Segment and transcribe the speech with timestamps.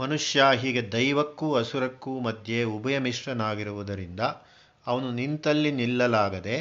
[0.00, 4.20] ಮನುಷ್ಯ ಹೀಗೆ ದೈವಕ್ಕೂ ಅಸುರಕ್ಕೂ ಮಧ್ಯೆ ಉಭಯ ಮಿಶ್ರನಾಗಿರುವುದರಿಂದ
[4.86, 6.56] ಅವನು ನಿಂತಲ್ಲಿ ನಿಲ್ಲಲಾಗದೆ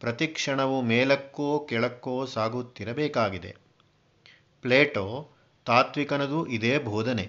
[0.00, 3.52] ಪ್ರತಿಕ್ಷಣವು ಮೇಲಕ್ಕೋ ಕೆಳಕ್ಕೋ ಸಾಗುತ್ತಿರಬೇಕಾಗಿದೆ.
[4.62, 5.30] ಪ್ಲೇಟೋ
[5.66, 7.26] ತಾತ್ವಿಕನದು ಇದೇ ಬೋಧನೆ.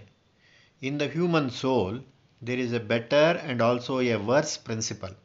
[0.82, 1.98] In the human soul
[2.48, 5.16] there is a better and also a worse principle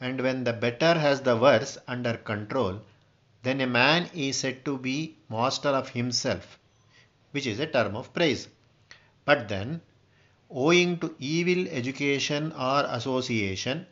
[0.00, 2.78] and when the better has the worse under control
[3.44, 4.96] then a man is set to be
[5.30, 6.46] master of himself,
[7.34, 8.44] which is a term of praise.
[9.25, 9.81] But then,
[10.51, 13.85] owing to evil education or association,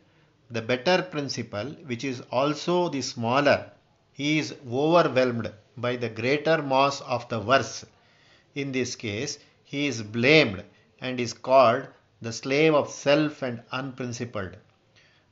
[0.50, 3.70] the better principle, which is also the smaller,
[4.12, 7.84] he is overwhelmed by the greater mass of the worse.
[8.54, 10.64] In this case, he is blamed
[11.00, 11.86] and is called
[12.22, 14.54] the slave of self and unprincipled.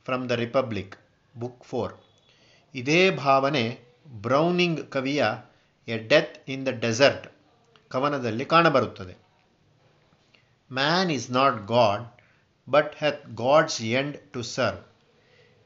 [0.07, 0.95] From the Republic
[1.35, 1.93] book four
[2.73, 3.63] ಇದೇ ಭಾವನೆ
[4.25, 5.21] Browning ಕವಿಯ
[5.87, 7.25] a death in the desert
[7.93, 9.15] ಕವನದಲ್ಲಿ ಕಾಣಬರುತ್ತದೆ
[10.72, 12.06] Man is not God,
[12.64, 14.78] but hath God's end to serve,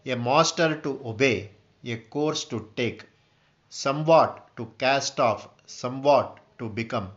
[0.07, 1.51] a master to obey,
[1.85, 3.05] a course to take,
[3.69, 7.11] somewhat to cast off, somewhat to become.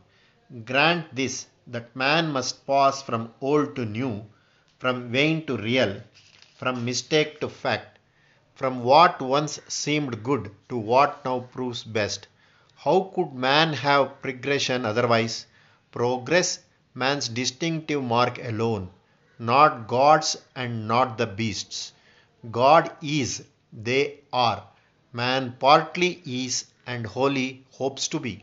[0.66, 4.26] Grant this that man must pass from old to new,
[4.80, 6.02] from vain to real,
[6.58, 8.00] from mistake to fact,
[8.54, 12.28] from what once seemed good to what now proves best.
[12.76, 15.46] How could man have progression otherwise?
[15.92, 16.60] Progress
[16.98, 18.86] man's distinctive mark alone,
[19.40, 21.78] not God's and not the beast's.
[22.44, 22.84] God
[23.18, 23.32] is,
[23.74, 24.04] they
[24.46, 24.60] are.
[25.14, 26.56] Man partly is
[26.88, 28.36] and wholly hopes to be.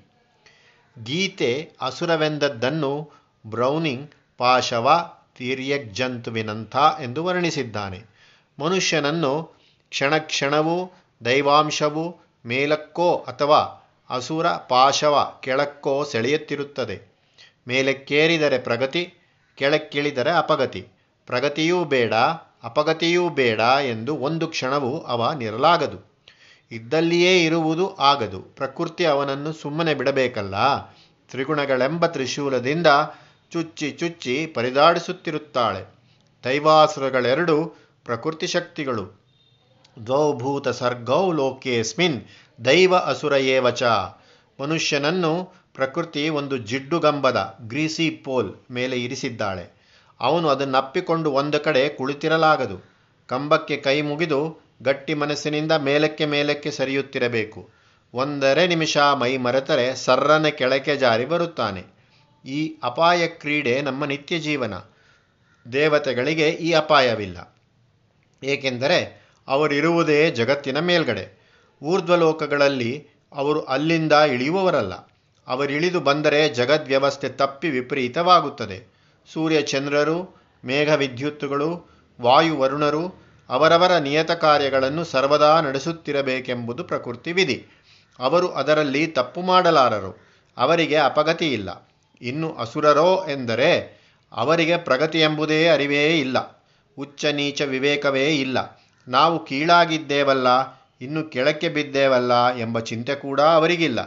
[0.96, 2.92] ಗೀತೆ ಅಸುರವೆಂದದ್ದನ್ನು
[3.44, 4.04] Browning
[4.40, 4.86] ಪಾಶವ
[5.40, 7.98] ತಿರ್ಯಗ್ಜಂತುವಿನಂಥ ಎಂದು ವರ್ಣಿಸಿದ್ದಾನೆ
[8.58, 9.32] ಮನುಷ್ಯನನ್ನು
[9.92, 10.76] ಕ್ಷಣ ಕ್ಷಣವೂ
[11.20, 12.04] ದೈವಾಂಶವು
[12.44, 13.60] ಮೇಲಕ್ಕೋ ಅಥವಾ
[14.10, 16.96] ಅಸುರ ಪಾಶವ ಕೆಳಕ್ಕೋ ಸೆಳೆಯುತ್ತಿರುತ್ತದೆ
[17.68, 19.14] ಮೇಲಕ್ಕೇರಿದರೆ ಪ್ರಗತಿ,
[19.56, 20.86] ಕೆಳಕ್ಕಿಳಿದರೆ ಅಪಗತಿ.
[21.26, 22.14] ಪ್ರಗತಿಯೂ ಬೇಡ,
[22.64, 26.14] ಅಪಗತಿಯೂ ಬೇಡ ಎಂದು ಒಂದು ಕ್ಷಣವೂ ಅವ ನಿರಲಾಗದು.
[26.72, 28.40] ಇದ್ದಲ್ಲಿಯೇ ಇರುವುದು ಆಗದು.
[28.40, 30.54] ಪ್ರಕೃತಿ ಅವನನ್ನು ಸುಮ್ಮನೆ ಬಿಡಬೇಕಲ್ಲ.
[31.30, 32.86] ತ್ರಿಗುಣಗಳೆಂಬ ತ್ರಿಶೂಲದಿಂದ
[33.50, 35.94] ಚುಚ್ಚಿ ಚುಚ್ಚಿ ಪರಿದಾಡಿಸುತ್ತಿರುತ್ತಾಳೆ.
[36.44, 37.74] ದೈವಾಸುರಗಳೆರಡು
[38.04, 39.24] ಪ್ರಕೃತಿ ಶಕ್ತಿಗಳು.
[40.06, 42.22] ದ್ವೌಭೂತ ಸರ್ಗೌ ಲೋಕೇಸ್ಮಿನ್
[42.64, 43.82] ದೈವ ಅಸುರ ಏವಚ
[44.60, 49.84] ಮನುಷ್ಯನನ್ನು ಪ್ರಕೃತಿ ಒಂದು ಜಿಡ್ಡುಗಂಬದ ಗ್ರೀಸಿ ಪೋಲ್ ಮೇಲೆ ಇರಿಸಿದ್ದಾಳೆ.
[50.20, 52.94] ಅವನು ಅದನ್ನಪ್ಪಿಕೊಂಡು ಒಂದು ಕಡೆ ಕುಳಿತಿರಲಾಗದು.
[53.26, 57.68] ಕಂಬಕ್ಕೆ ಕೈ ಮುಗಿದು ಗಟ್ಟಿ ಮನಸ್ಸಿನಿಂದ ಮೇಲಕ್ಕೆ ಮೇಲಕ್ಕೆ ಸರಿಯುತ್ತಿರಬೇಕು.
[58.14, 61.82] ಒಂದರೆ ನಿಮಿಷ ಮೈ ಮರೆತರೆ ಸರ್ರನೆ ಕೆಳಕ್ಕೆ ಜಾರಿ ಬರುತ್ತಾನೆ.
[62.44, 64.74] ಈ ಅಪಾಯ ಕ್ರೀಡೆ ನಮ್ಮ ನಿತ್ಯ ಜೀವನ
[65.72, 67.56] ದೇವತೆಗಳಿಗೆ ಈ ಅಪಾಯವಿಲ್ಲ.
[68.42, 71.44] ಏಕೆಂದರೆ ಅವರಿರುವುದೇ ಜಗತ್ತಿನ ಮೇಲ್ಗಡೆ.
[71.82, 75.13] ಊರ್ಧ್ವಲೋಕಗಳಲ್ಲಿ ಅವರು ಅಲ್ಲಿಂದ ಇಳಿಯುವವರಲ್ಲ.
[75.48, 78.78] ಅವರಿಳಿದು ಬಂದರೆ ಜಗದ್ವ್ಯವಸ್ಥೆ ತಪ್ಪಿ ವಿಪರೀತವಾಗುತ್ತದೆ.
[79.32, 80.18] ಸೂರ್ಯ ಚಂದ್ರರು
[80.64, 81.70] ಮೇಘ ವಿದ್ಯುತ್ತುಗಳು
[83.50, 87.58] ಅವರವರ ನಿಯತ ಕಾರ್ಯಗಳನ್ನು ಸರ್ವದಾ ನಡೆಸುತ್ತಿರಬೇಕೆಂಬುದು ಪ್ರಕೃತಿ ವಿಧಿ.
[88.18, 90.12] ಅವರು ಅದರಲ್ಲಿ ತಪ್ಪು ಮಾಡಲಾರರು.
[90.56, 91.70] ಅವರಿಗೆ ಅಪಗತಿ ಇಲ್ಲ
[92.22, 93.70] ಇನ್ನು ಅಸುರರೋ ಎಂದರೆ
[94.32, 96.64] ಅವರಿಗೆ ಪ್ರಗತಿ ಎಂಬುದೇ ಅರಿವೇ ಇಲ್ಲ.
[96.98, 98.58] ಉಚ್ಚ ನೀಚ ವಿವೇಕವೇ ಇಲ್ಲ.
[99.08, 100.48] ನಾವು ಕೀಳಾಗಿದ್ದೇವಲ್ಲ,
[101.00, 104.00] ಇನ್ನು ಕೆಳಕ್ಕೆ ಬಿದ್ದೇವಲ್ಲ ಎಂಬ ಚಿಂತೆ ಕೂಡ ಅವರಿಗಿಲ್ಲ.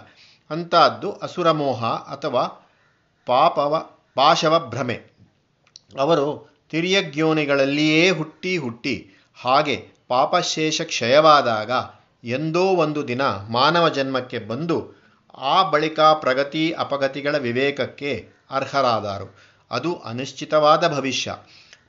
[0.49, 2.69] ಅಂಥದ್ದು ಅಸುರಮೋಹ ಅಥವಾ
[3.25, 5.01] ಪಾಪವ, ಪಾಶವ ಭ್ರಮೆ.
[5.99, 9.09] ಅವರು ತಿರ್ಯಜ್ಞೋನಿಗಳಲ್ಲಿಯೇ ಹುಟ್ಟಿ ಹುಟ್ಟಿ
[9.41, 11.71] ಹಾಗೆ ಪಾಪಶೇಷ ಕ್ಷಯವಾದಾಗ
[12.23, 14.97] ಎಂದೋ ಒಂದು ದಿನ ಮಾನವ ಜನ್ಮಕ್ಕೆ ಬಂದು
[15.37, 19.37] ಆ ಬಳಿಕ ಪ್ರಗತಿ ಅಪಗತಿಗಳ ವಿವೇಕಕ್ಕೆ ಅರ್ಹರಾದರು.
[19.71, 21.35] ಅದು ಅನಿಶ್ಚಿತವಾದ ಭವಿಷ್ಯ.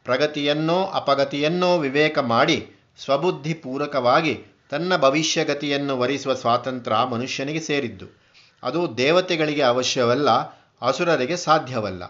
[0.05, 2.71] ಪ್ರಗತಿಯನ್ನೋ ಅಪಗತಿಯನ್ನೋ ವಿವೇಕ ಮಾಡಿ
[3.05, 8.28] ಸ್ವಬುದ್ಧಿಪೂರಕವಾಗಿ ತನ್ನ ಭವಿಷ್ಯಗತಿಯನ್ನು ವರಿಸುವ ಸ್ವಾತಂತ್ರ್ಯ ಮನುಷ್ಯನಿಗೆ ಸೇರಿದ್ದು.
[8.63, 10.31] ಅದು ದೇವತೆಗಳಿಗೆ ಅವಶ್ಯವಲ್ಲ,
[10.83, 12.05] ಅಸುರರಿಗೆ ಸಾಧ್ಯವಲ್ಲ.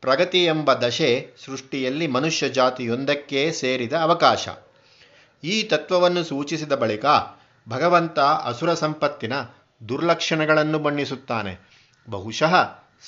[0.00, 4.48] ಪ್ರಗತಿ ಎಂಬ ದಶೆ ಸೃಷ್ಟಿಯಲ್ಲಿ ಮನುಷ್ಯ ಜಾತಿಯೊಂದಕ್ಕೆ ಸೇರಿದ ಅವಕಾಶ.
[5.44, 7.04] ಈ ತತ್ವವನ್ನು ಸೂಚಿಸಿದ ಬಳಿಕ
[7.68, 9.32] ಭಗವಂತ ಅಸುರ ಸಂಪತ್ತಿನ
[9.88, 11.70] ದುರ್ಲಕ್ಷಣಗಳನ್ನು ಬಣ್ಣಿಸುತ್ತಾನೆ.
[12.10, 12.54] ಬಹುಶಃ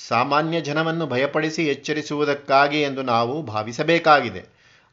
[0.07, 4.43] ಸಾಮಾನ್ಯ ಜನವನ್ನು ಭಯಪಡಿಸಿ ಎಚ್ಚರಿಸುವುದಕ್ಕಾಗಿ ಎಂದು ನಾವು ಭಾವಿಸಬೇಕಾಗಿದೆ.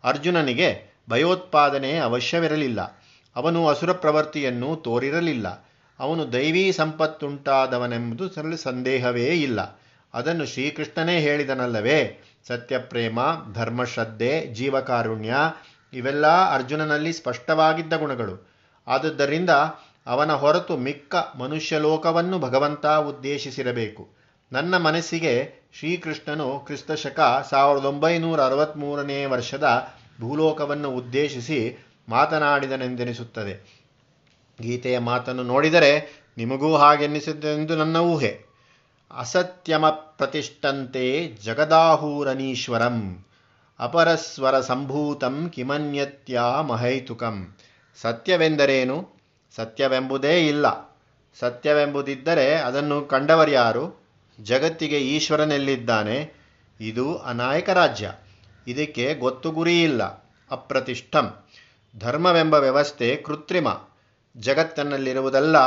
[0.05, 3.03] ಅರ್ಜುನನಿಗೆ ಭಯೋತ್ಪಾದನೆ ಅವಶ್ಯವಿರಲಿಲ್ಲ.
[3.37, 5.69] ಅವನು ಅಸುರ ಪ್ರವೃತ್ತಿಯನ್ನು ತೋರಿರಲಿಲ್ಲ.
[6.00, 9.81] ಅವನು ದೈವೀ ಸಂಪತ್ತುಂಟಾದವನೆಂಬುದು ಸರಳ ಸಂದೇಹವೇ ಇಲ್ಲ.
[10.14, 12.25] ಅದನ್ನು ಶ್ರೀಕೃಷ್ಣನೇ ಹೇಳಿದನಲ್ಲವೇ?
[12.49, 13.19] ಸತ್ಯಪ್ರೇಮ,
[13.52, 15.35] ಧರ್ಮಶ್ರದ್ಧೆ, ಜೀವಕಾರುಣ್ಯ
[15.93, 18.50] ಇವೆಲ್ಲ ಅರ್ಜುನನಲ್ಲಿ ಸ್ಪಷ್ಟವಾಗಿದ್ದ ಗುಣಗಳು.
[18.87, 19.50] ಆದುದರಿಂದ
[20.06, 24.08] ಅವನ ಹೊರತು ಮಿಕ್ಕ ಮನುಷ್ಯಲೋಕವನ್ನು ಭಗವಂತ ಉದ್ದೇಶಿಸಿರಬೇಕು.
[24.53, 29.88] ನನ್ನ ಮನಸ್ಸಿಗೆ ಶ್ರೀಕೃಷ್ಣನು ಕ್ರಿಸ್ತಶಕ ಸಾವಿರದ ಒಂಬೈನೂರ ಅರವತ್ತ್ಮೂರನೇ ವರ್ಷದ
[30.20, 33.80] ಭೂಲೋಕವನ್ನು ಉದ್ದೇಶಿಸಿ ಮಾತನಾಡಿದನೆಂದೆನಿಸುತ್ತದೆ.
[34.60, 38.50] ಗೀತೆಯ ಮಾತನ್ನು ನೋಡಿದರೆ ನಿಮಗೂ ಹಾಗೆನ್ನಿಸಿದ್ದೆಂದು ನನ್ನ ಊಹೆ.
[39.16, 43.24] ಅಸತ್ಯಮ ಪ್ರತಿಷ್ಠಂತೆ ಜಗದಾಹೂರನೀಶ್ವರಂ,
[43.78, 47.56] ಅಪರಸ್ವರ ಸಂಭೂತಂ ಕಿಮನ್ಯತ್ಯ ಮಹೈತುಕಂ.
[48.00, 49.20] ಸತ್ಯವೆಂದರೇನು?
[49.56, 50.96] ಸತ್ಯವೆಂಬುದೇ ಇಲ್ಲ.
[51.38, 54.02] ಸತ್ಯವೆಂಬುದಿದ್ದರೆ ಅದನ್ನು ಕಂಡವರ್ಯಾರು
[54.42, 56.32] ಜಗತ್ತಿಗೆ ಈಶ್ವರನೆಲ್ಲಿದ್ದಾನೆ?
[56.80, 58.12] ಇದು ಅನಾಯಕ ರಾಜ್ಯ.
[58.66, 60.02] ಇದಕ್ಕೆ ಗೊತ್ತು ಇಲ್ಲ
[60.50, 61.44] ಅಪ್ರತಿಷ್ಠಂ.
[61.98, 63.68] ಧರ್ಮವೆಂಬ ವ್ಯವಸ್ಥೆ ಕೃತ್ರಿಮ.
[64.37, 65.59] ಜಗತ್ತಿನಲ್ಲಿರುವುದೆಲ್ಲ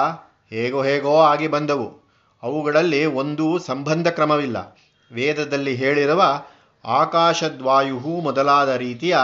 [0.50, 2.04] ಹೇಗೋ ಹೇಗೋ ಆಗಿ ಬಂದವು.
[2.44, 4.77] ಅವುಗಳಲ್ಲಿ ಒಂದೂ ಸಂಬಂಧ ಕ್ರಮವಿಲ್ಲ.
[5.12, 6.44] ವೇದದಲ್ಲಿ ಹೇಳಿರುವ
[6.86, 9.18] ಆಕಾಶದ್ವಾಯು ಮೊದಲಾದ ರೀತಿಯ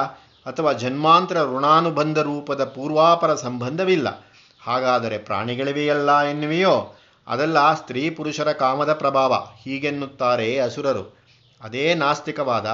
[0.45, 4.27] ಅಥವಾ ಜನ್ಮಾಂತರ ಋಣಾನುಬಂಧ ರೂಪದ ಪೂರ್ವಾಪರ ಸಂಬಂಧವಿಲ್ಲ.
[4.61, 6.95] ಹಾಗಾದರೆ ಪ್ರಾಣಿಗಳಿವೆಯಲ್ಲ ಎನ್ನುವೆಯೋ?
[7.27, 11.17] ಅದೆಲ್ಲ ಸ್ತ್ರೀ ಪುರುಷರ ಕಾಮದ ಪ್ರಭಾವ, ಹೀಗೆನ್ನುತ್ತಾರೆ ಅಸುರರು.
[11.61, 12.65] ಅದೇ ನಾಸ್ತಿಕವಾದ,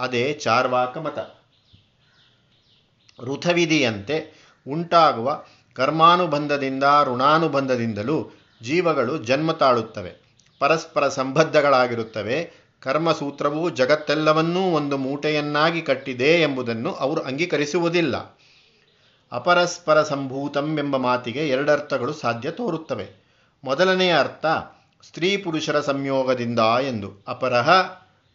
[0.00, 1.18] ಅದೇ ಚಾರ್ವಾಕ ಮತ
[3.20, 5.44] ಋಥವಿಧಿಯಂತೆ ಉಂಟಾಗುವ
[5.74, 8.30] ಕರ್ಮಾನುಬಂಧದಿಂದ, ಋಣಾನುಬಂಧದಿಂದಲೂ
[8.62, 10.24] ಜೀವಗಳು ಜನ್ಮ ತಾಳುತ್ತವೆ.
[10.58, 18.38] ಪರಸ್ಪರ ಸಂಬದ್ಧಗಳಾಗಿರುತ್ತವೆ ಕರ್ಮಸೂತ್ರವು ಜಗತ್ತೆಲ್ಲವನ್ನೂ ಒಂದು ಮೂಟೆಯನ್ನಾಗಿ ಕಟ್ಟಿದೆ ಎಂಬುದನ್ನು ಅವರು ಅಂಗೀಕರಿಸುವುದಿಲ್ಲ.
[19.32, 23.24] ಅಪರಸ್ಪರ ಸಂಭೂತಂ ಎಂಬ ಮಾತಿಗೆ ಎರಡರ್ಥಗಳು ಸಾಧ್ಯ ತೋರುತ್ತವೆ.
[23.64, 24.46] ಮೊದಲನೆಯ ಅರ್ಥ,
[25.08, 27.24] ಸ್ತ್ರೀ ಪುರುಷರ ಸಂಯೋಗದಿಂದ ಎಂದು.
[27.28, 27.82] ಅಪರಹ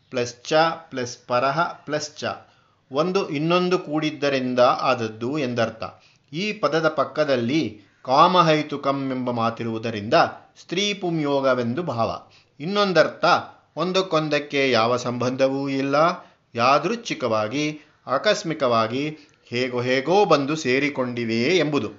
[0.09, 2.23] ಪ್ಲಸ್ ಚ ಪ್ಲಸ್ ಪರಹ ಪ್ಲಸ್ ಚ.
[2.91, 5.83] ಒಂದು ಇನ್ನೊಂದು ಕೂಡಿದ್ದರಿಂದ ಆದದ್ದು ಎಂದರ್ಥ.
[6.33, 10.13] ಈ ಪದದ ಪಕ್ಕದಲ್ಲಿ ಕಾಮಹೈತುಕಂ ಎಂಬ ಮಾತಿರುವುದರಿಂದ
[10.61, 12.21] ಸ್ತ್ರೀ ಪುಂಯೋಗವೆಂದು ಭಾವ.
[12.59, 13.25] ಇನ್ನೊಂದರ್ಥ,
[13.75, 15.95] ಒಂದಕ್ಕೊಂದಕ್ಕೆ ಯಾವ ಸಂಬಂಧವೂ ಇಲ್ಲ.
[16.55, 19.17] ಯಾದೃಚ್ಛಿಕವಾಗಿ, ಆಕಸ್ಮಿಕವಾಗಿ
[19.49, 21.89] ಹೇಗೋ ಹೇಗೋ ಬಂದು ಸೇರಿಕೊಂಡಿವೆಯೇ ಎಂಬುದು.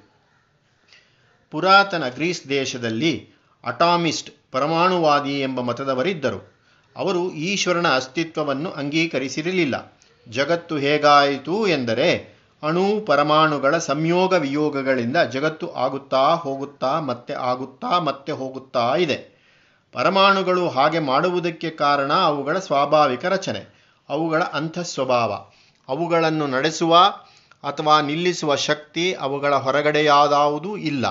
[1.50, 3.28] ಪುರಾತನ ಗ್ರೀಸ್ ದೇಶದಲ್ಲಿ
[3.64, 6.60] ಅಟಾಮಿಸ್ಟ್ ಪರಮಾಣುವಾದಿ ಎಂಬ ಮತದವರಿದ್ದರು.
[6.96, 9.98] ಅವರು ಈಶ್ವರನ ಅಸ್ತಿತ್ವವನ್ನು ಅಂಗೀಕರಿಸಿರಲಿಲ್ಲ.
[10.28, 19.40] ಜಗತ್ತು ಹೇಗಾಯಿತು ಎಂದರೆ ಅಣು ಪರಮಾಣುಗಳ ಸಂಯೋಗ ವಿಯೋಗಗಳಿಂದ ಜಗತ್ತು ಆಗುತ್ತಾ ಹೋಗುತ್ತಾ ಮತ್ತೆ ಆಗುತ್ತಾ ಮತ್ತೆ ಹೋಗುತ್ತಾ ಇದೆ.
[19.92, 25.44] ಪರಮಾಣುಗಳು ಹಾಗೆ ಮಾಡುವುದಕ್ಕೆ ಕಾರಣ ಅವುಗಳ ಸ್ವಾಭಾವಿಕ ರಚನೆ, ಅವುಗಳ ಅಂತಃಸ್ವಭಾವ
[25.88, 26.96] ಅವುಗಳನ್ನು ನಡೆಸುವ
[27.64, 31.06] ಅಥವಾ ನಿಲ್ಲಿಸುವ ಶಕ್ತಿ ಅವುಗಳ ಹೊರಗಡೆಯಾದಾವುದೂ ಇಲ್ಲ.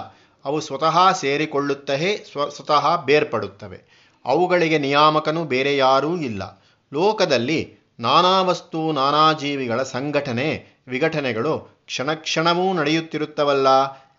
[0.46, 4.10] ಅವು ಸ್ವತಃ ಸೇರಿಕೊಳ್ಳುತ್ತವೆ, ಸ್ವ, ಸ್ವತಃ ಬೇರ್ಪಡುತ್ತವೆ.
[4.26, 6.64] ಅವುಗಳಿಗೆ ನಿಯಾಮಕನು ಬೇರೆ ಯಾರೂ ಇಲ್ಲ.
[6.94, 13.70] ಲೋಕದಲ್ಲಿ ನಾನಾ ವಸ್ತು ನಾನಾ ಜೀವಿಗಳ ಸಂಘಟನೆ ವಿಘಟನೆಗಳು ಕ್ಷಣಕ್ಷಣವೂ ನಡೆಯುತ್ತಿರುತ್ತವಲ್ಲ.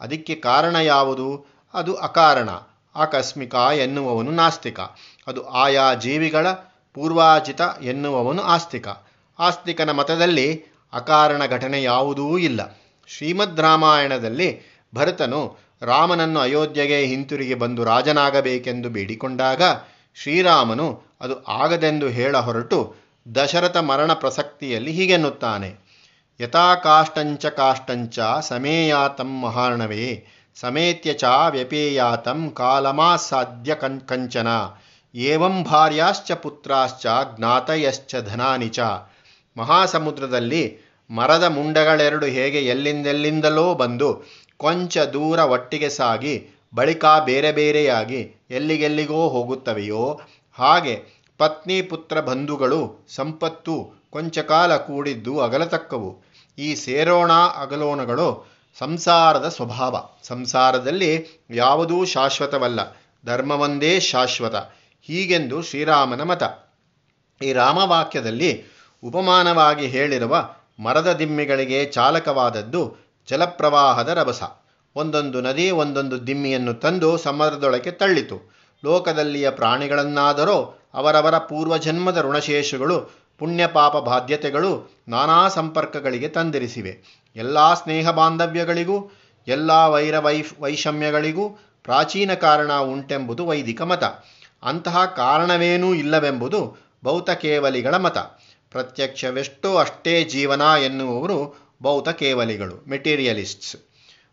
[0.00, 1.46] ಅದಕ್ಕೆ ಕಾರಣ ಯಾವುದು?
[1.75, 2.49] ಅದು ಅಕಾರಣ,
[2.96, 4.81] ಆಕಸ್ಮಿಕ ಎನ್ನುವವನು ನಾಸ್ತಿಕ.
[5.26, 6.50] ಅದು ಆಯಾ ಜೀವಿಗಳ
[6.94, 8.88] ಪೂರ್ವಾಜಿತ ಎನ್ನುವವನು ಆಸ್ತಿಕ.
[9.38, 10.62] ಆಸ್ತಿಕನ ಮತದಲ್ಲಿ
[10.93, 12.81] ಅಕಾರಣ ಘಟನೆ ಯಾವುದೂ ಇಲ್ಲ.
[13.06, 14.62] ಶ್ರೀಮದ್ ರಾಮಾಯಣದಲ್ಲಿ
[14.94, 19.62] ಭರತನು ರಾಮನನ್ನು ಅಯೋಧ್ಯೆಗೆ ಹಿಂತಿರುಗಿ ಬಂದು ರಾಜನಾಗಬೇಕೆಂದು ಬೇಡಿಕೊಂಡಾಗ
[20.14, 22.94] ಶ್ರೀರಾಮನು ಅದು ಆಗದೆಂದು ಹೇಳ ಹೊರಟು
[23.34, 25.89] ದಶರಥ ಮರಣ ಪ್ರಸಕ್ತಿಯಲ್ಲಿ ಹೀಗೆನ್ನುತ್ತಾನೆ.
[26.40, 30.04] ಯಥಾ ಕಾಷ್ಟಂಚ ಕಾಷ್ಟಂಚ ಸಮೇಯಾತಂ ಮಹಾರ್ಣವೇ,
[30.56, 33.75] ಸಮೇತ್ಯ ಚ ವ್ಯಪೇಯಾತಂ ಕಾಲಮಾಸಾಧ್ಯ
[34.10, 34.48] ಕಂಚನ,
[35.14, 37.06] ಏವಂ ಭಾರ್ಯಾಶ್ಚ ಪುತ್ರಾಶ್ಚ
[37.37, 38.81] ಜ್ಞಾತಯಶ್ಚ ಧನಾನಿ ಚ.
[39.56, 40.62] ಮಹಾಸಮುದ್ರದಲ್ಲಿ
[41.10, 44.10] ಮರದ ಮುಂಡಗಳೆರಡು ಹೇಗೆ ಎಲ್ಲಿಂದೆಲ್ಲಿಂದಲೋ ಬಂದು
[44.56, 46.34] ಕೊಂಚ ದೂರ ಒಟ್ಟಿಗೆ ಸಾಗಿ
[46.75, 48.20] ಬಳಿಕ ಬೇರೆ ಬೇರೆಯಾಗಿ
[48.50, 50.20] ಎಲ್ಲಿಗೆಲ್ಲಿಗೋ ಹೋಗುತ್ತವೆಯೋ,
[50.58, 50.94] ಹಾಗೆ
[51.40, 52.81] ಪತ್ನಿ ಪುತ್ರ ಬಂಧುಗಳು
[53.16, 53.76] ಸಂಪತ್ತು
[54.10, 56.10] ಕೊಂಚ ಕಾಲ ಕೂಡಿದ್ದು ಅಗಲತಕ್ಕವು.
[56.61, 60.09] ಈ ಸೇರೋಣ ಅಗಲೋಣಗಳು ಸಂಸಾರದ ಸ್ವಭಾವ.
[60.23, 62.81] ಸಂಸಾರದಲ್ಲಿ ಯಾವುದೂ ಶಾಶ್ವತವಲ್ಲ.
[63.27, 64.55] ಧರ್ಮವೊಂದೇ ಶಾಶ್ವತ.
[65.03, 66.43] ಹೀಗೆಂದು ಶ್ರೀರಾಮನ ಮತ.
[67.43, 68.64] ಈ ರಾಮವಾಕ್ಯದಲ್ಲಿ
[69.05, 72.97] ಉಪಮಾನವಾಗಿ ಹೇಳಿರುವ ಮರದ ದಿಮ್ಮಿಗಳಿಗೆ ಚಾಲಕವಾದದ್ದು
[73.29, 74.43] ಜಲಪ್ರವಾಹದ ರಭಸ.
[74.97, 78.61] ಒಂದೊಂದು ನದಿ ಒಂದೊಂದು ದಿಮ್ಮಿಯನ್ನು ತಂದು ಸಮುದ್ರದೊಳಗೆ ತಳ್ಳಿತು.
[78.85, 87.25] ಲೋಕದಲ್ಲಿಯ ಪ್ರಾಣಿಗಳನ್ನಾದರೂ ಅವರವರ ಪೂರ್ವಜನ್ಮದ ಋಣಶೇಷಗಳು ಪುಣ್ಯಪಾಪ ಬಾಧ್ಯತೆಗಳು ನಾನಾ ಸಂಪರ್ಕಗಳಿಗೆ ತಂದಿರಿಸಿವೆ.
[87.37, 89.11] ಎಲ್ಲ ಸ್ನೇಹ ಬಾಂಧವ್ಯಗಳಿಗೂ,
[89.49, 90.18] ಎಲ್ಲ ವೈರ
[90.61, 91.49] ವೈಷಮ್ಯಗಳಿಗೂ
[91.85, 94.04] ಪ್ರಾಚೀನ ಕಾರಣ ಉಂಟೆಂಬುದು ವೈದಿಕ ಮತ.
[94.62, 98.18] ಅಂತಹ ಕಾರಣವೇನೂ ಇಲ್ಲವೆಂಬುದು ಭೌತಕೇವಲಿಗಳ ಮತ.
[98.70, 103.76] ಪ್ರತ್ಯಕ್ಷವೆಷ್ಟೋ ಅಷ್ಟೇ ಜೀವನ ಎನ್ನುವವರು ಭೌತಕೇವಲಿಗಳು ಮೆಟೀರಿಯಲಿಸ್ಟ್ಸ್.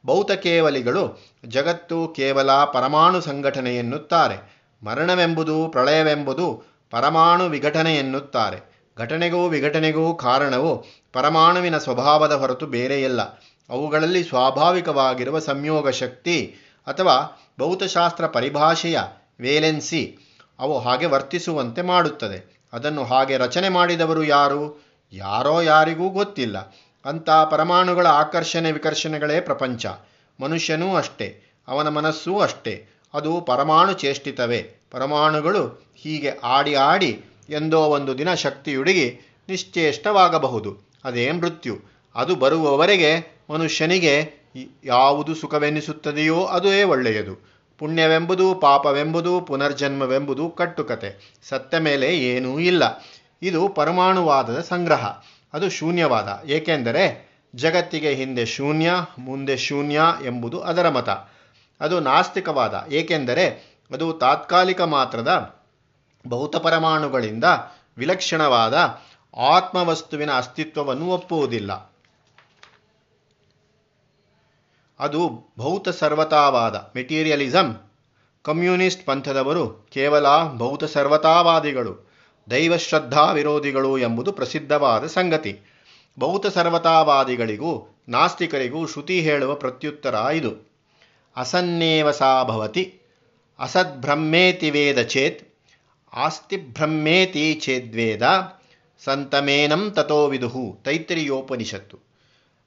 [0.05, 4.57] ಭೌತಕೇವಲಿಗಳು ಜಗತ್ತು ಕೇವಲ ಪರಮಾಣು ಸಂಘಟನೆ ಎನ್ನುತ್ತಾರೆ.
[4.83, 8.76] ಮರಣವೆಂಬುದು ಪ್ರಳಯವೆಂಬುದು ಪರಮಾಣು ವಿಘಟನೆ ಎನ್ನುತ್ತಾರೆ.
[8.97, 13.21] ಘಟನೆಗೂ ವಿಘಟನೆಗೂ ಕಾರಣವು ಪರಮಾಣುವಿನ ಸ್ವಭಾವದ ಹೊರತು ಬೇರೆಯಲ್ಲ.
[13.69, 16.55] ಅವುಗಳಲ್ಲಿ ಸ್ವಾಭಾವಿಕವಾಗಿರುವ ಸಂಯೋಗ ಶಕ್ತಿ
[16.87, 18.99] ಅಥವಾ ಭೌತಶಾಸ್ತ್ರ ಪರಿಭಾಷೆಯ
[19.39, 20.17] ವೇಲೆನ್ಸಿ,
[20.59, 22.61] ಅವು ಹಾಗೆ ವರ್ತಿಸುವಂತೆ ಮಾಡುತ್ತದೆ.
[22.73, 24.85] ಅದನ್ನು ಹಾಗೆ ರಚನೆ ಮಾಡಿದವರು ಯಾರು?
[25.13, 26.75] ಯಾರೋ ಯಾರಿಗೂ ಗೊತ್ತಿಲ್ಲ.
[27.05, 29.85] ಅಂತ ಪರಮಾಣುಗಳ ಆಕರ್ಷಣೆ ವಿಕರ್ಷಣೆಗಳೇ ಪ್ರಪಂಚ.
[30.41, 32.87] ಮನುಷ್ಯನೂ ಅಷ್ಟೇ, ಅವನ ಮನಸ್ಸೂ ಅಷ್ಟೇ.
[33.13, 34.75] ಅದು ಪರಮಾಣು ಚೇಷ್ಟಿತವೇ.
[34.91, 40.77] ಪರಮಾಣುಗಳು ಹೀಗೆ ಆಡಿ ಆಡಿ ಎಂದೋ ಒಂದು ದಿನ ಶಕ್ತಿಯುಡುಗಿ ನಿಶ್ಚೇಷ್ಟವಾಗಬಹುದು.
[41.03, 41.79] ಅದೇ ಮೃತ್ಯು.
[42.15, 44.37] ಅದು ಬರುವವರೆಗೆ ಮನುಷ್ಯನಿಗೆ
[44.85, 47.57] ಯಾವುದು ಸುಖವೆನಿಸುತ್ತದೆಯೋ ಅದೇ ಒಳ್ಳೆಯದು.
[47.79, 51.39] ಪುಣ್ಯವೆಂಬುದು ಪಾಪವೆಂಬುದು ಪುನರ್ಜನ್ಮವೆಂಬುದು ಕಟ್ಟುಕತೆ.
[51.43, 53.05] ಸತ್ಯ ಮೇಲೆ ಏನೂ ಇಲ್ಲ.
[53.41, 55.05] ಇದು ಪರಮಾಣುವಾದದ ಸಂಗ್ರಹ.
[55.53, 56.41] ಅದು ಶೂನ್ಯವಾದ.
[56.49, 61.09] ಏಕೆಂದರೆ ಜಗತ್ತಿಗೆ ಹಿಂದೆ ಶೂನ್ಯ, ಮುಂದೆ ಶೂನ್ಯ ಎಂಬುದು ಅದರ ಮತ.
[61.81, 62.85] ಅದು ನಾಸ್ತಿಕವಾದ.
[62.91, 65.56] ಏಕೆಂದರೆ ಅದು ತಾತ್ಕಾಲಿಕ ಮಾತ್ರದ
[66.29, 67.43] ಭೌತ ಪರಮಾಣುಗಳಿಂದ
[67.97, 69.01] ವಿಲಕ್ಷಣವಾದ
[69.37, 71.97] ಆತ್ಮವಸ್ತುವಿನ ಅಸ್ತಿತ್ವವನ್ನು ಒಪ್ಪುವುದಿಲ್ಲ.
[74.99, 77.91] ಅದು ಭೌತ ಸರ್ವತಾವಾದ, ಮೆಟೀರಿಯಲಿಸಂ,
[78.41, 82.11] ಕಮ್ಯುನಿಸ್ಟ್ ಪಂಥದವರು ಕೇವಲ ಭೌತ ಸರ್ವತಾವಾದಿಗಳು
[82.49, 85.59] ದೈವಶ್ರದ್ಧಾ ವಿರೋಧಿಗಳು ಎಂಬುದು ಪ್ರಸಿದ್ಧವಾದ ಸಂಗತಿ.
[86.19, 90.67] ಭೌತ ಸರ್ವತಾವಾದಿಗಳಿಗೂ, ನಾಸ್ತಿಕರಿಗೂ ಶ್ರುತಿ ಹೇಳುವ ಪ್ರತ್ಯುತ್ತರ ಇದು.
[91.35, 93.01] ಅಸನ್ನೇವ ಸಾ ಭವತಿ
[93.59, 95.46] ಅಸದ್ಬ್ರಹ್ಮೇತಿ ವೇದ ಚೇತ್
[96.17, 98.21] ಆಸ್ತಿಬ್ರಹ್ಮೇತಿ ಛೇದ್ವೇದ
[99.03, 100.79] ಸಂತಮೇನಂ ತಥೋ ವಿದುಹು.
[100.83, 101.99] ತೈತ್ರಿಯೋಪನಿಷತ್ತು.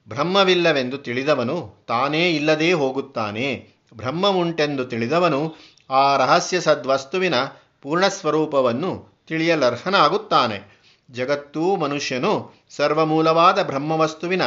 [0.09, 3.69] ಬ್ರಹ್ಮವಿಲ್ಲವೆಂದು ತಿಳಿದವನು ತಾನೇ ಇಲ್ಲದೇ ಹೋಗುತ್ತಾನೆ.
[3.93, 5.55] ಬ್ರಹ್ಮವುಂಟೆಂದು ತಿಳಿದವನು
[5.89, 7.35] ಆ ರಹಸ್ಯ ಸದ್ವಸ್ತುವಿನ
[7.81, 10.81] ಪೂರ್ಣಸ್ವರೂಪವನ್ನು ತಿಳಿಯಲರ್ಹನಾಗುತ್ತಾನೆ.
[11.11, 14.41] ಜಗತ್ತೂ ಮನುಷ್ಯನು ಸರ್ವಮೂಲವಾದ ಬ್ರಹ್ಮವಸ್ತುವಿನ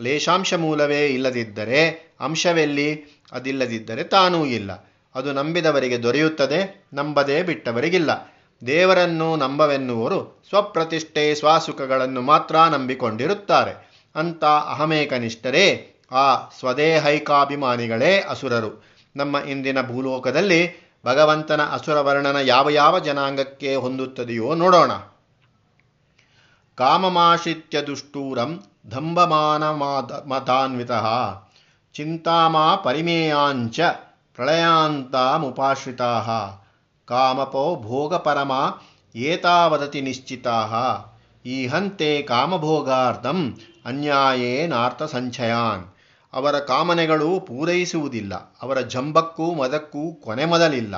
[0.00, 3.20] ಲೇಶಾಂಶ ಮೂಲವೇ ಇಲ್ಲದಿದ್ದರೆ ಅಂಶವೆಲ್ಲಿ?
[3.32, 4.90] ಅದಿಲ್ಲದಿದ್ದರೆ ತಾನೂ ಇಲ್ಲ.
[5.14, 8.39] ಅದು ನಂಬಿದವರಿಗೆ ದೊರೆಯುತ್ತದೆ, ನಂಬದೇ ಬಿಟ್ಟವರಿಗಿಲ್ಲ.
[8.66, 13.90] ದೇವರನ್ನು ನಂಬವೆನ್ನುವರು ಸ್ವಪ್ರತಿಷ್ಠೆ ಸ್ವಾಸುಖಗಳನ್ನು ಮಾತ್ರ ನಂಬಿಕೊಂಡಿರುತ್ತಾರೆ.
[14.14, 18.84] ಅಂತ ಅಹಮೇಕನಿಷ್ಠರೇ, ಆ ಸ್ವದೇಹೈಕಾಭಿಮಾನಿಗಳೇ ಅಸುರರು.
[19.16, 24.90] ನಮ್ಮ ಇಂದಿನ ಭೂಲೋಕದಲ್ಲಿ ಭಗವಂತನ ಅಸುರ ವರ್ಣನ ಯಾವ ಯಾವ ಜನಾಂಗಕ್ಕೆ ಹೊಂದುತ್ತದೆಯೋ ನೋಡೋಣ.
[26.74, 29.64] ಕಾಮಮಾಶಿತ್ಯ ದುಷ್ಟೂರಂ ದಂಭಮಾನ
[30.28, 30.90] ಮತಾನ್ವಿತ
[31.94, 33.80] ಚಿಂತಾಮ ಪರಿಮೇಯಾಂಚ
[34.34, 36.06] ಪ್ರಳಯಾಂತಾಮುಪಾಶ್ರಿತಾ.
[37.10, 38.52] ಕಾಮಪೋ ಭೋಗಪರಮ
[39.16, 40.58] ಏತಾವದತಿ ನಿಶ್ಚಿತಾ.
[41.46, 43.38] ಈ ಹಂತೆ ಕಾಮಭೋಗಾರ್ಥಂ
[43.84, 45.84] ಅನ್ಯಾಯೇನಾರ್ಥ ಸಂಚಯಾನ್.
[46.32, 50.96] ಅವರ ಕಾಮನೆಗಳು ಪೂರೈಸುವುದಿಲ್ಲ, ಅವರ ಜಂಬಕ್ಕೂ ಮದಕ್ಕೂ ಕೊನೆ ಮೊದಲಿಲ್ಲ.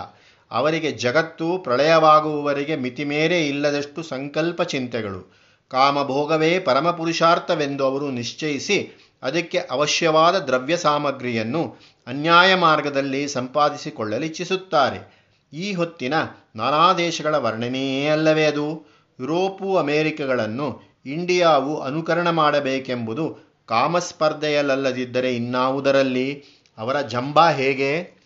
[0.51, 5.23] ಅವರಿಗೆ ಜಗತ್ತು ಪ್ರಳಯವಾಗುವವರೆಗೆ ಮಿತಿಮೇರೆ ಇಲ್ಲದಷ್ಟು ಸಂಕಲ್ಪ ಚಿಂತೆಗಳು.
[5.71, 8.79] ಕಾಮಭೋಗವೇ ಪರಮಪುರುಷಾರ್ಥವೆಂದು ಅವರು ನಿಶ್ಚಯಿಸಿ
[9.23, 11.63] ಅದಕ್ಕೆ ಅವಶ್ಯವಾದ ದ್ರವ್ಯ ಸಾಮಗ್ರಿಯನ್ನು
[12.07, 15.22] ಅನ್ಯಾಯ ಮಾರ್ಗದಲ್ಲಿ ಸಂಪಾದಿಸಿಕೊಳ್ಳಲಿಚ್ಛಿಸುತ್ತಾರೆ.
[15.53, 16.15] ಈ ಹೊತ್ತಿನ
[16.57, 18.87] ನಾನಾ ದೇಶಗಳ ವರ್ಣನೆಯೇ ಅಲ್ಲವೇ ಅದು?
[19.21, 26.45] ಯುರೋಪು, ಅಮೇರಿಕಗಳನ್ನು ಇಂಡಿಯಾವು ಅನುಕರಣ ಮಾಡಬೇಕೆಂಬುದು ಕಾಮಸ್ಪರ್ಧೆಯಲ್ಲದಿದ್ದರೆ ಇನ್ನಾವುದರಲ್ಲಿ?
[26.79, 28.23] ಅವರ ಜಂಬ ಹೇಗೆ?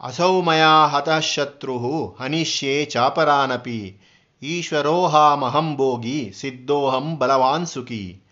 [0.00, 3.96] ಅಸೌಮಯ ಹತಃಶತ್ರು ಹನಿಷ್ಯೆ ಚಾಪರಾನಪಿ,
[4.42, 8.22] ಈಶ್ವರೋಹಾಮಹಂ ಭೋಗಿ ಸಿದ್ಧೋಹಂ ಬಲವಾನ್ ಸುಖಿ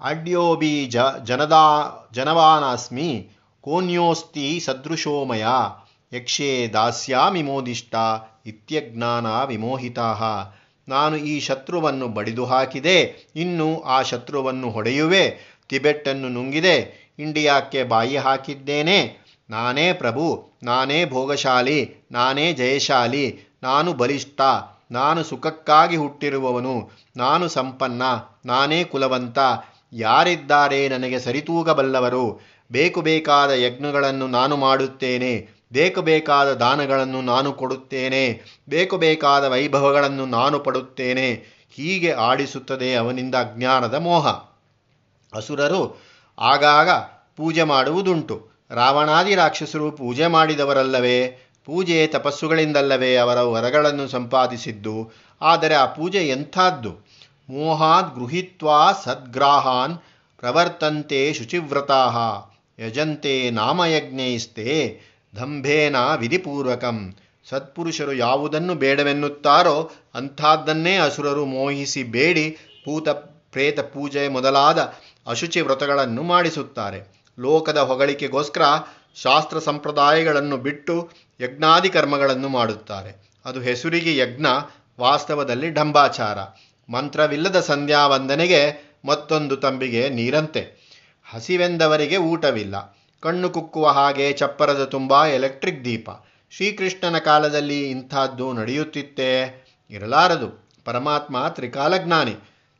[0.00, 5.46] ಅಡ್ಯೋಬಿ ಜ ಜನದಾ, ಜನವಾನಾಸ್ಮಿ, ಕೋನ್ಯೋಸ್ತಿ ಸದೃಶೋಮಯ
[6.12, 7.94] ಯಕ್ಷೇ ದಾಸ್ಯಾಮಿ ಮೋದಿಷ್ಟ
[8.46, 10.08] ಇತ್ಯಜ್ಞಾನ ವಿಮೋಹಿತಾ.
[10.88, 15.38] ನಾನು ಈ ಶತ್ರುವನ್ನು ಬಡಿದು ಹಾಕಿದೆ, ಇನ್ನು ಆ ಶತ್ರುವನ್ನು ಹೊಡೆಯುವೆ
[15.68, 19.20] ತಿಬೆಟ್ಟನ್ನು ನುಂಗಿದೆ, ಇಂಡಿಯಾಕ್ಕೆ ಬಾಯಿ ಹಾಕಿದ್ದೇನೆ.
[19.50, 24.40] ನಾನೇ ಪ್ರಭು, ನಾನೇ ಭೋಗಶಾಲಿ, ನಾನೇ ಜಯಶಾಲಿ, ನಾನು ಬಲಿಷ್ಠ,
[24.90, 28.02] ನಾನು ಸುಖಕ್ಕಾಗಿ ಹುಟ್ಟಿರುವವನು, ನಾನು ಸಂಪನ್ನ,
[28.46, 29.38] ನಾನೇ ಕುಲವಂತ.
[29.92, 32.40] ಯಾರಿದ್ದಾರೆ ನನಗೆ ಸರಿತೂಗಬಲ್ಲವರು?
[32.72, 35.59] ಬೇಕು ಬೇಕಾದ ಯಜ್ಞಗಳನ್ನು ನಾನು ಮಾಡುತ್ತೇನೆ.
[35.72, 41.60] ಬೇಕು ಬೇಕಾದ ದಾನಗಳನ್ನು ನಾನು ಕೊಡುತ್ತೇನೆ ಬೇಕು ಬೇಕಾದ ವೈಭವಗಳನ್ನು ನಾನು ಪಡುತ್ತೇನೆ.
[41.70, 44.28] ಹೀಗೆ ಆಡಿಸುತ್ತದೆ ಅವನಿಂದ ಅಜ್ಞಾನದ ಮೋಹ.
[45.34, 46.02] ಅಸುರರು
[46.38, 46.90] ಆಗಾಗ
[47.36, 48.48] ಪೂಜೆ ಮಾಡುವುದುಂಟು.
[48.70, 51.26] ರಾವಣಾದಿ ರಾಕ್ಷಸರು ಪೂಜೆ ಮಾಡಿದವರಲ್ಲವೇ,
[51.64, 56.90] ಪೂಜೆ ತಪಸ್ಸುಗಳಿಂದಲ್ಲವೇ ಅವರ ವರಗಳನ್ನು ಸಂಪಾದಿಸಿದ್ದು, ಆದರೆ ಆ ಪೂಜೆ ಎಂಥದ್ದು?
[57.50, 59.98] ಮೋಹಾದ್ ಗೃಹಿತ್ವಾ ಸದ್ಗ್ರಾಹಾನ್
[60.40, 62.00] ಪ್ರವರ್ತಂತೆ ಶುಚಿವ್ರತಾ,
[62.78, 65.00] ಯಜಂತೆ ನಾಮಯಜ್ಞೈಸ್ತೆ
[65.36, 67.14] ದಂಭೇನ ವಿಧಿಪೂರ್ವಕಂ.
[67.48, 74.94] ಸತ್ಪುರುಷರು ಯಾವುದನ್ನು ಬೇಡವೆನ್ನುತ್ತಾರೋ ಅಂಥದ್ದನ್ನೇ ಅಸುರರು ಮೋಹಿಸಿ ಬೇಡಿ, ಭೂತ ಪ್ರೇತ ಪೂಜೆ ಮೊದಲಾದ
[75.26, 77.24] ಅಶುಚಿ ವ್ರತಗಳನ್ನು ಮಾಡಿಸುತ್ತಾರೆ.
[77.38, 78.62] ಲೋಕದ ಹೊಗಳಿಕೆಗೋಸ್ಕರ
[79.16, 81.10] ಶಾಸ್ತ್ರ ಸಂಪ್ರದಾಯಗಳನ್ನು ಬಿಟ್ಟು
[81.40, 83.32] ಯಜ್ಞಾದಿ ಕರ್ಮಗಳನ್ನು ಮಾಡುತ್ತಾರೆ.
[83.44, 84.46] ಅದು ಹೆಸರಿಗೆ ಯಜ್ಞ,
[85.00, 86.38] ವಾಸ್ತವದಲ್ಲಿ ಢಂಬಾಚಾರ
[86.88, 90.90] ಮಂತ್ರವಿಲ್ಲದ ಸಂಧ್ಯಾ ವಂದನೆಗೆ ಮತ್ತೊಂದು ತಂಬಿಗೆ ನೀರಂತೆ.
[91.32, 92.96] ಹಸಿವೆಂದವರಿಗೆ ಊಟವಿಲ್ಲ.
[93.20, 96.10] ಕಣ್ಣು ಕುಕ್ಕುವ ಹಾಗೆ ಚಪ್ಪರದ ತುಂಬ ಎಲೆಕ್ಟ್ರಿಕ್ ದೀಪ.
[96.50, 100.70] ಶ್ರೀಕೃಷ್ಣನ ಕಾಲದಲ್ಲಿ ಇಂಥದ್ದು ನಡೆಯುತ್ತಿತ್ತೇ ಇರಲಾರದು.
[100.84, 102.34] ಪರಮಾತ್ಮ ತ್ರಿಕಾಲಜ್ಞಾನಿ.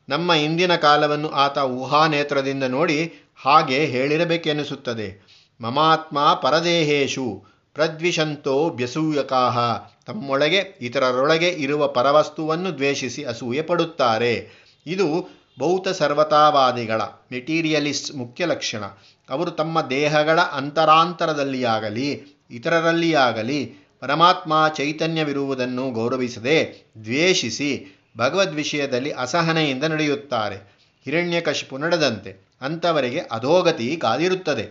[0.08, 3.12] ನಮ್ಮ ಇಂದಿನ ಕಾಲವನ್ನು ಆತ ಊಹಾನೇತ್ರದಿಂದ ನೋಡಿ
[3.44, 5.40] ಹಾಗೆ ಹೇಳಿರಬೇಕೆನಿಸುತ್ತದೆ.
[5.60, 7.44] ಮಮಾತ್ಮ ಪರದೇಹೇಶು
[7.74, 9.58] ಪ್ರದ್ವಿಷಂತೋ ಬ್ಯಸೂಯಕಾಹ
[10.06, 14.50] ತಮ್ಮೊಳಗೆ, ಇತರರೊಳಗೆ ಇರುವ ಪರವಸ್ತುವನ್ನು ದ್ವೇಷಿಸಿ ಅಸೂಯೆ ಪಡುತ್ತಾರೆ
[14.86, 17.02] ಇದು ಭೌತ ಸರ್ವತಾವಾದಿಗಳ
[17.32, 18.84] ಮೆಟೀರಿಯಲಿಸ್ಟ್ ಮುಖ್ಯ ಲಕ್ಷಣ.
[19.30, 22.08] ಅವರು ತಮ್ಮ ದೇಹಗಳ ಅಂತರಾಂತರದಲ್ಲಿಯಾಗಲಿ,
[22.50, 30.56] ಇತರರಲ್ಲಿಯಾಗಲಿ ಪರಮಾತ್ಮ ಚೈತನ್ಯವಿರುವುದನ್ನು ಗೌರವಿಸದೆ ದ್ವೇಷಿಸಿ ಭಗವದ್ ವಿಷಯದಲ್ಲಿ ಅಸಹನೆಯಿಂದ ನಡೆಯುತ್ತಾರೆ.
[31.04, 34.66] ಹಿರಣ್ಯಕಶಿಪು ನಡೆದಂತೆ ಅಂಥವರಿಗೆ ಅಧೋಗತಿ ಕಾದಿರುತ್ತದೆ.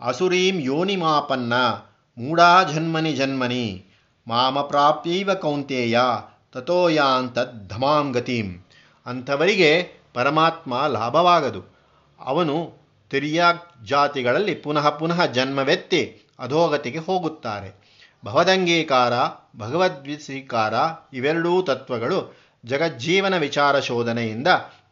[0.00, 1.54] ಅಸುರೀಂ ಯೋನಿಮಾಪನ್ನ
[2.18, 3.84] ಮೂಢಾ ಜನ್ಮನಿ ಜನ್ಮನಿ
[4.28, 6.00] ಮಾಮ ಪ್ರಾಪ್ಯೈವ ಕೌಂತೇಯ
[6.52, 8.63] ತಥೋಯಾಂತದ್ಧಮಾಂ ಗತಿಂ.
[9.06, 11.74] ಅಂಥವರಿಗೆ ಪರಮಾತ್ಮ ಲಾಭವಾಗದು.
[12.24, 12.72] ಅವನು
[13.10, 17.84] ತಿರ್ಯಾಕ್ ಜಾತಿಗಳಲ್ಲಿ ಪುನಃ ಪುನಃ ಜನ್ಮವೆತ್ತಿ ಅಧೋಗತಿಗೆ ಹೋಗುತ್ತಾರೆ.
[18.24, 19.12] ಭವದಂಗೀಕಾರ
[19.58, 20.74] ಭಗವದ್ವಿಸೀಕಾರ
[21.12, 24.48] ಇವೆರಡೂ ತತ್ವಗಳು ಜಗಜ್ಜೀವನ ವಿಚಾರ ಶೋಧನೆಯಿಂದ,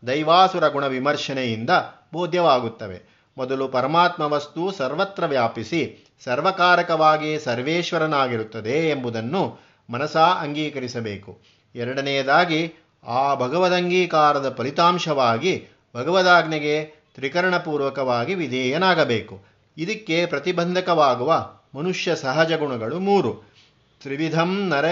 [0.06, 1.70] ದೈವಾಸುರ ಗುಣ ವಿಮರ್ಶನೆಯಿಂದ
[2.12, 3.02] ಬೋಧ್ಯವಾಗುತ್ತವೆ.
[3.38, 9.58] ಮೊದಲು ಪರಮಾತ್ಮ ವಸ್ತು ಸರ್ವತ್ರ ವ್ಯಾಪಿಸಿ, ಸರ್ವಕಾರಕವಾಗಿ ಸರ್ವೇಶ್ವರನಾಗಿರುತ್ತದೆ ಎಂಬುದನ್ನು
[9.90, 11.40] ಮನಸಾ ಅಂಗೀಕರಿಸಬೇಕು.
[11.74, 15.66] ಎರಡನೆಯದಾಗಿ ಆ ಭಗವದಂಗೀಕಾರದ ಫಲಿತಾಂಶವಾಗಿ
[15.96, 19.40] ಭಗವದಾಜ್ಞೆಗೆ ತ್ರಿಕರಣಪೂರ್ವಕವಾಗಿ ವಿಧೇಯನಾಗಬೇಕು.
[19.78, 23.32] ಇದಕ್ಕೆ ಪ್ರತಿಬಂಧಕವಾಗುವ ಮನುಷ್ಯ ಸಹಜ ಗುಣಗಳು ಮೂರು.
[24.02, 24.84] ತ್ರಿವಿಧಂ ನರ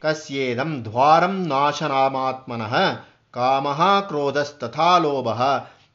[0.00, 2.74] ಕಸ್ಯೇದಂ ದ್ವಾರಂ ನಾಶನಾಮಾತ್ಮನಃ
[3.30, 5.28] ಕಾಮಃ ಕ್ರೋಧಸ್ತಥಾ ಲೋಭ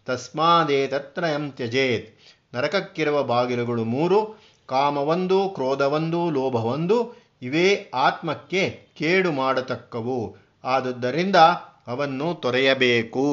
[0.06, 2.20] ತಸ್ಮಾದೇತತ್ರಯಂ ತ್ಯಜೇತ್.
[2.56, 4.44] ನರಕಕ್ಕಿರುವ ಬಾಗಿಲುಗಳು ಮೂರು.
[4.66, 10.49] ಕಾಮವೊಂದು, ಕ್ರೋಧವೊಂದು, ಲೋಭವೊಂದು ಇವೇ ಆತ್ಮಕ್ಕೆ ಕೇಡು ಮಾಡತಕ್ಕವು.
[10.64, 11.36] ಆದುದರಿಂದ
[11.88, 13.28] ಅವನ್ನು ತೊರೆಯಬೇಕು.